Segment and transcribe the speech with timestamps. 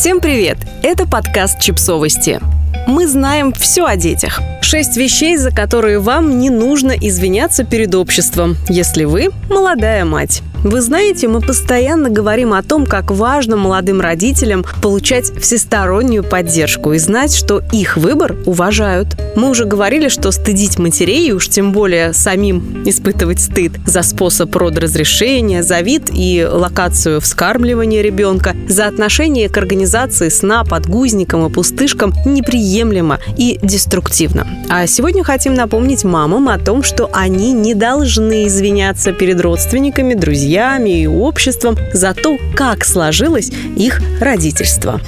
[0.00, 0.56] Всем привет!
[0.82, 2.40] Это подкаст «Чипсовости».
[2.86, 4.40] Мы знаем все о детях.
[4.62, 10.42] Шесть вещей, за которые вам не нужно извиняться перед обществом, если вы молодая мать.
[10.62, 16.98] Вы знаете, мы постоянно говорим о том, как важно молодым родителям получать всестороннюю поддержку и
[16.98, 19.08] знать, что их выбор уважают.
[19.36, 25.62] Мы уже говорили, что стыдить матерей, уж тем более самим испытывать стыд за способ родоразрешения,
[25.62, 33.18] за вид и локацию вскармливания ребенка, за отношение к организации сна, подгузникам и пустышкам неприемлемо
[33.38, 34.46] и деструктивно.
[34.68, 40.49] А сегодня хотим напомнить мамам о том, что они не должны извиняться перед родственниками, друзьями,
[40.50, 45.00] друзьями и обществом за то, как сложилось их родительство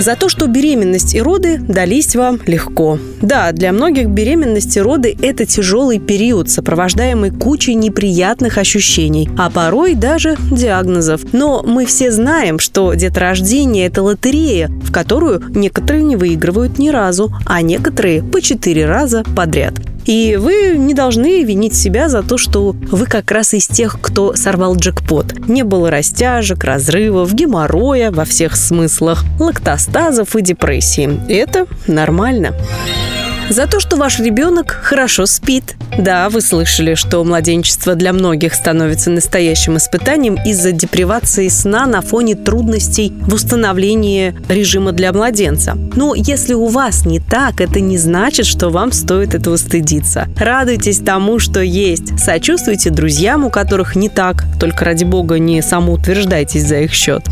[0.00, 2.98] за то, что беременность и роды дались вам легко.
[3.22, 9.94] Да, для многих беременность и роды– это тяжелый период, сопровождаемый кучей неприятных ощущений, а порой
[9.94, 11.20] даже диагнозов.
[11.32, 17.32] Но мы все знаем, что деторождение– это лотерея, в которую некоторые не выигрывают ни разу,
[17.46, 19.74] а некоторые по четыре раза подряд.
[20.06, 24.34] И вы не должны винить себя за то, что вы как раз из тех, кто
[24.34, 25.48] сорвал джекпот.
[25.48, 31.20] Не было растяжек, разрывов, геморроя во всех смыслах, лактостазов и депрессии.
[31.28, 32.54] Это нормально.
[33.50, 35.76] За то, что ваш ребенок хорошо спит.
[35.98, 42.36] Да, вы слышали, что младенчество для многих становится настоящим испытанием из-за депривации сна на фоне
[42.36, 45.76] трудностей в установлении режима для младенца.
[45.94, 50.26] Но если у вас не так, это не значит, что вам стоит этого стыдиться.
[50.38, 52.18] Радуйтесь тому, что есть.
[52.18, 54.44] Сочувствуйте друзьям, у которых не так.
[54.58, 57.22] Только ради бога не самоутверждайтесь за их счет.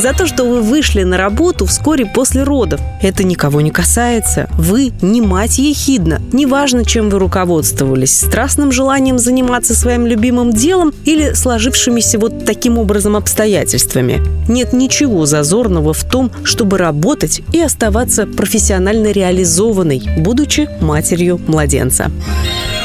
[0.00, 2.80] За то, что вы вышли на работу вскоре после родов.
[3.02, 4.48] Это никого не касается.
[4.56, 6.22] Вы не мать ехидна.
[6.32, 13.14] Неважно, чем вы руководствовались, страстным желанием заниматься своим любимым делом или сложившимися вот таким образом
[13.14, 14.22] обстоятельствами.
[14.48, 22.10] Нет ничего зазорного в том, чтобы работать и оставаться профессионально реализованной, будучи матерью младенца.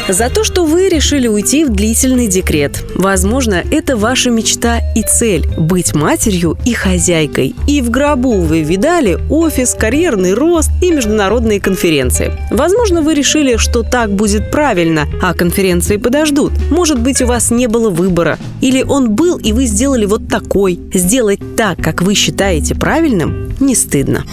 [0.07, 2.83] За то, что вы решили уйти в длительный декрет.
[2.93, 7.55] Возможно, это ваша мечта и цель– быть матерью и хозяйкой.
[7.67, 12.31] И в гробу вы видали офис, карьерный рост и международные конференции.
[12.51, 16.53] Возможно, вы решили, что так будет правильно, а конференции подождут.
[16.69, 18.37] Может быть, у вас не было выбора.
[18.61, 20.79] Или он был, и вы сделали вот такой.
[20.93, 24.23] Сделать так, как вы считаете правильным, не стыдно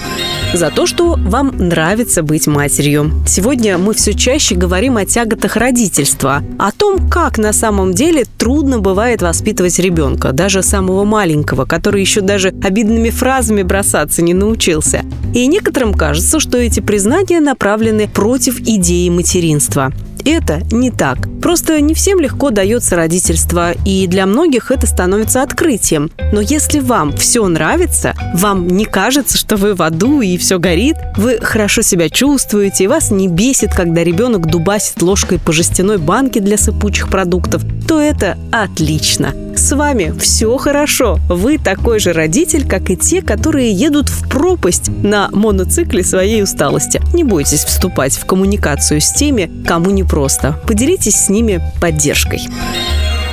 [0.54, 3.12] за то, что вам нравится быть матерью.
[3.26, 8.78] Сегодня мы все чаще говорим о тяготах родительства, о том, как на самом деле трудно
[8.78, 15.02] бывает воспитывать ребенка, даже самого маленького, который еще даже обидными фразами бросаться не научился.
[15.34, 19.92] И некоторым кажется, что эти признания направлены против идеи материнства.
[20.24, 21.18] Это не так.
[21.40, 26.10] Просто не всем легко дается родительство, и для многих это становится открытием.
[26.32, 30.96] Но если вам все нравится, вам не кажется, что вы в аду и все горит,
[31.16, 36.40] вы хорошо себя чувствуете, и вас не бесит, когда ребенок дубасит ложкой по жестяной банке
[36.40, 39.34] для сыпучих продуктов, то это отлично.
[39.56, 41.18] С вами все хорошо.
[41.28, 47.00] Вы такой же родитель, как и те, которые едут в пропасть на моноцикле своей усталости.
[47.14, 50.58] Не бойтесь вступать в коммуникацию с теми, кому непросто.
[50.66, 52.42] Поделитесь с ними поддержкой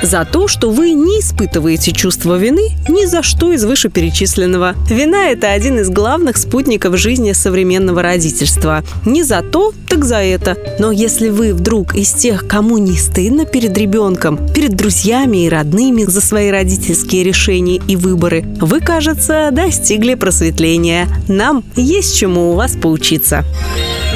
[0.02, 4.74] за то, что вы не испытываете чувство вины ни за что из вышеперечисленного.
[4.88, 8.82] Вина– это один из главных спутников жизни современного родительства.
[9.04, 10.56] Не за то, так за это.
[10.78, 16.04] Но если вы вдруг из тех, кому не стыдно перед ребенком, перед друзьями и родными
[16.04, 21.08] за свои родительские решения и выборы, вы, кажется, достигли просветления.
[21.28, 23.44] Нам есть чему у вас поучиться.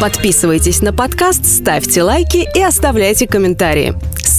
[0.01, 3.95] Подписывайтесь на подкаст, ставьте лайки и оставляйте комментарии.